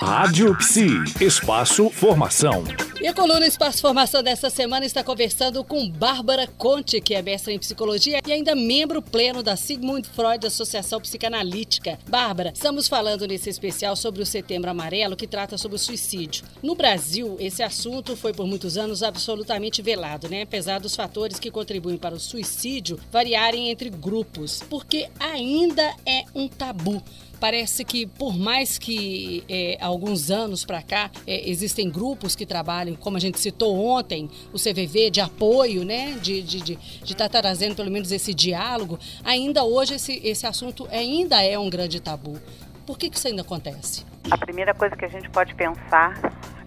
[0.00, 0.88] Rádio Psi,
[1.20, 2.64] Espaço Formação.
[3.02, 7.52] E a coluna Espaço Formação desta semana está conversando com Bárbara Conte, que é mestre
[7.52, 11.98] em psicologia e ainda membro pleno da Sigmund Freud Associação Psicanalítica.
[12.08, 16.44] Bárbara, estamos falando nesse especial sobre o Setembro Amarelo, que trata sobre o suicídio.
[16.62, 20.42] No Brasil, esse assunto foi por muitos anos absolutamente velado, né?
[20.42, 26.48] Apesar dos fatores que contribuem para o suicídio variarem entre grupos, porque ainda é um
[26.48, 27.02] tabu.
[27.40, 32.94] Parece que, por mais que é, alguns anos para cá é, existem grupos que trabalham,
[32.94, 37.16] como a gente citou ontem, o CVV de apoio, né, de estar de, de, de
[37.16, 41.98] tá trazendo pelo menos esse diálogo, ainda hoje esse, esse assunto ainda é um grande
[41.98, 42.38] tabu.
[42.86, 44.04] Por que, que isso ainda acontece?
[44.30, 46.20] A primeira coisa que a gente pode pensar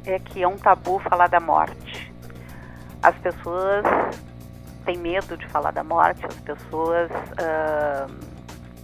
[0.06, 2.12] é que é um tabu falar da morte.
[3.04, 3.84] As pessoas
[4.86, 7.12] têm medo de falar da morte, as pessoas.
[7.12, 8.33] Uh,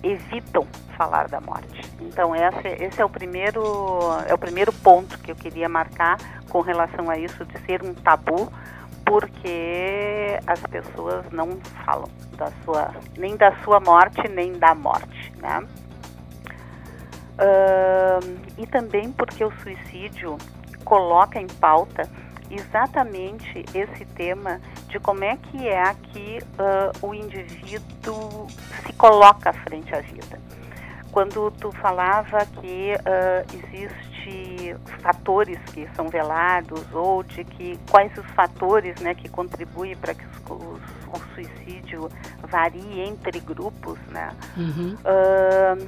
[0.03, 0.65] evitam
[0.97, 1.81] falar da morte.
[2.01, 3.61] Então esse, esse é o primeiro
[4.27, 6.17] é o primeiro ponto que eu queria marcar
[6.49, 8.51] com relação a isso de ser um tabu,
[9.05, 15.65] porque as pessoas não falam da sua nem da sua morte nem da morte, né?
[17.39, 20.37] Uh, e também porque o suicídio
[20.83, 22.09] coloca em pauta
[22.51, 24.59] exatamente esse tema
[24.89, 28.47] de como é que é que uh, o indivíduo
[28.85, 30.39] se coloca frente à vida.
[31.11, 38.25] Quando tu falava que uh, existe fatores que são velados ou de que quais os
[38.31, 40.81] fatores né, que contribuem para que os, os,
[41.13, 42.09] o suicídio
[42.43, 44.31] varie entre grupos, né?
[44.57, 44.95] Uhum.
[44.95, 45.87] Uh,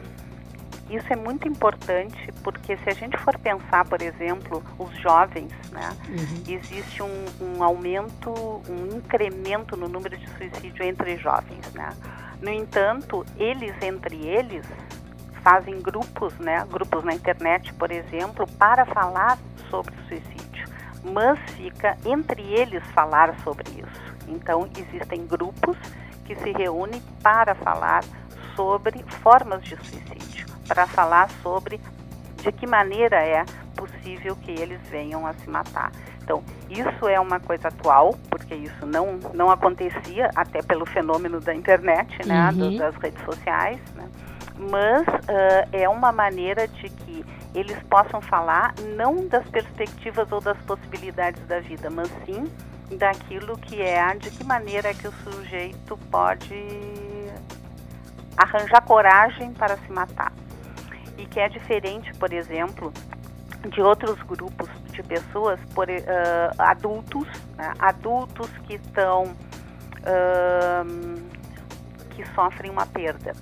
[0.91, 5.89] isso é muito importante porque se a gente for pensar, por exemplo, os jovens, né,
[6.09, 6.43] uhum.
[6.47, 8.29] existe um, um, aumento,
[8.67, 11.89] um incremento no número de suicídio entre jovens, né.
[12.41, 14.65] No entanto, eles entre eles
[15.41, 19.37] fazem grupos, né, grupos na internet, por exemplo, para falar
[19.69, 20.67] sobre suicídio,
[21.03, 24.01] mas fica entre eles falar sobre isso.
[24.27, 25.77] Então, existem grupos
[26.25, 28.03] que se reúnem para falar
[28.55, 30.11] sobre formas de suicídio
[30.71, 31.81] para falar sobre
[32.37, 33.43] de que maneira é
[33.75, 35.91] possível que eles venham a se matar.
[36.23, 41.53] Então, isso é uma coisa atual, porque isso não, não acontecia até pelo fenômeno da
[41.53, 42.77] internet, né, uhum.
[42.77, 44.09] das redes sociais, né?
[44.57, 50.57] mas uh, é uma maneira de que eles possam falar não das perspectivas ou das
[50.59, 52.49] possibilidades da vida, mas sim
[52.95, 56.55] daquilo que é, de que maneira é que o sujeito pode
[58.37, 60.31] arranjar coragem para se matar
[61.21, 62.91] e que é diferente, por exemplo,
[63.69, 65.91] de outros grupos de pessoas, por, uh,
[66.57, 67.73] adultos, né?
[67.77, 69.25] adultos que estão
[70.01, 71.21] uh,
[72.09, 73.33] que sofrem uma perda.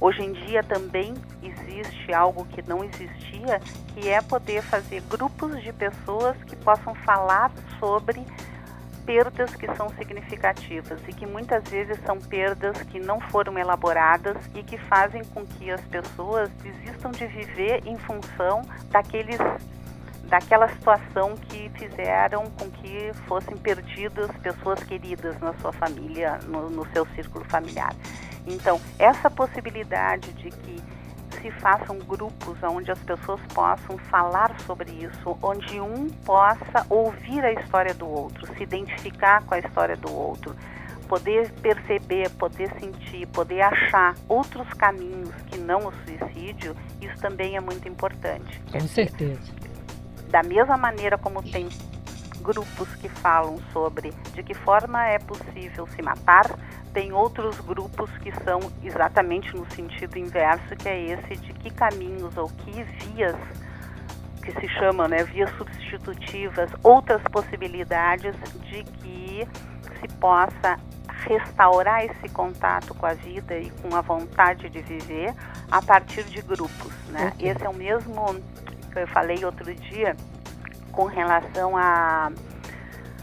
[0.00, 3.60] Hoje em dia também existe algo que não existia,
[3.94, 8.24] que é poder fazer grupos de pessoas que possam falar sobre
[9.08, 14.62] perdas que são significativas e que muitas vezes são perdas que não foram elaboradas e
[14.62, 18.60] que fazem com que as pessoas desistam de viver em função
[18.90, 19.38] daqueles
[20.24, 26.86] daquela situação que fizeram com que fossem perdidas pessoas queridas na sua família, no, no
[26.92, 27.94] seu círculo familiar.
[28.46, 30.82] Então, essa possibilidade de que
[31.40, 37.52] se façam grupos onde as pessoas possam falar sobre isso, onde um possa ouvir a
[37.52, 40.54] história do outro, se identificar com a história do outro,
[41.08, 47.60] poder perceber, poder sentir, poder achar outros caminhos que não o suicídio, isso também é
[47.60, 48.60] muito importante.
[48.70, 49.52] Com certeza.
[50.28, 51.68] Da mesma maneira como tem
[52.42, 56.46] grupos que falam sobre de que forma é possível se matar,
[56.88, 62.36] tem outros grupos que são exatamente no sentido inverso, que é esse de que caminhos
[62.36, 63.36] ou que vias
[64.42, 69.46] que se chamam, né, vias substitutivas, outras possibilidades de que
[70.00, 70.78] se possa
[71.26, 75.34] restaurar esse contato com a vida e com a vontade de viver
[75.70, 77.32] a partir de grupos, né?
[77.38, 78.34] Esse é o mesmo
[78.92, 80.16] que eu falei outro dia
[80.92, 82.32] com relação a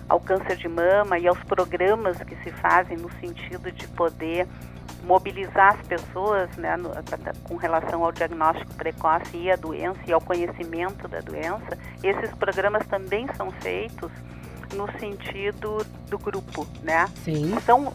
[0.07, 4.47] ao câncer de mama e aos programas que se fazem no sentido de poder
[5.03, 6.89] mobilizar as pessoas né, no,
[7.43, 12.85] com relação ao diagnóstico precoce e à doença e ao conhecimento da doença, esses programas
[12.87, 14.11] também são feitos
[14.73, 17.07] no sentido do grupo, né?
[17.23, 17.53] Sim.
[17.55, 17.93] Então,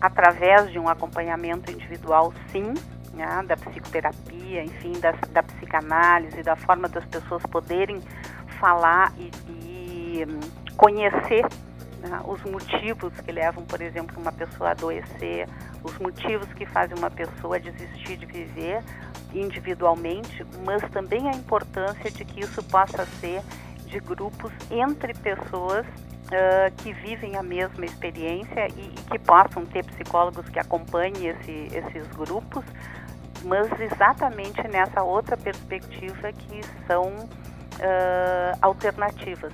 [0.00, 2.72] através de um acompanhamento individual, sim,
[3.12, 8.00] né, da psicoterapia, enfim, da, da psicanálise, da forma das pessoas poderem
[8.58, 10.26] falar e, e
[10.76, 11.44] conhecer
[12.00, 15.48] né, os motivos que levam, por exemplo, uma pessoa a adoecer,
[15.82, 18.82] os motivos que fazem uma pessoa desistir de viver,
[19.34, 23.42] individualmente, mas também a importância de que isso possa ser
[23.86, 29.84] de grupos entre pessoas uh, que vivem a mesma experiência e, e, que possam ter
[29.84, 32.64] psicólogos que acompanhem esse, esses grupos,
[33.44, 37.28] mas exatamente nessa outra perspectiva que são
[37.76, 39.52] Uh, alternativas.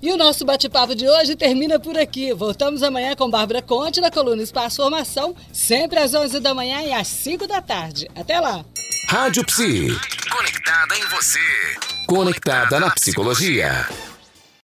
[0.00, 2.32] E o nosso bate-papo de hoje termina por aqui.
[2.34, 6.92] Voltamos amanhã com Bárbara Conte na coluna Espaço Formação, sempre às 11 da manhã e
[6.92, 8.08] às 5 da tarde.
[8.16, 8.64] Até lá!
[9.08, 9.88] Rádio Psi.
[10.30, 11.38] Conectada em você.
[12.06, 13.86] Conectada na psicologia.